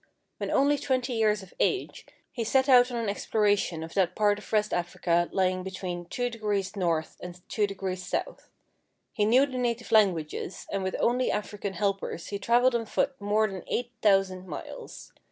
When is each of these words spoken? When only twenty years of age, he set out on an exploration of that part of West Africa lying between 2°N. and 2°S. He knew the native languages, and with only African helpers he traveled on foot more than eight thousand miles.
When 0.37 0.49
only 0.49 0.79
twenty 0.79 1.13
years 1.13 1.43
of 1.43 1.53
age, 1.59 2.07
he 2.31 2.43
set 2.43 2.67
out 2.67 2.89
on 2.89 2.97
an 2.97 3.07
exploration 3.07 3.83
of 3.83 3.93
that 3.93 4.15
part 4.15 4.39
of 4.39 4.51
West 4.51 4.73
Africa 4.73 5.29
lying 5.31 5.61
between 5.61 6.05
2°N. 6.05 7.17
and 7.21 7.35
2°S. 7.47 8.39
He 9.13 9.25
knew 9.25 9.45
the 9.45 9.59
native 9.59 9.91
languages, 9.91 10.65
and 10.71 10.81
with 10.81 10.95
only 10.99 11.29
African 11.29 11.73
helpers 11.73 12.29
he 12.29 12.39
traveled 12.39 12.73
on 12.73 12.87
foot 12.87 13.13
more 13.21 13.47
than 13.47 13.61
eight 13.67 13.91
thousand 14.01 14.47
miles. 14.47 15.13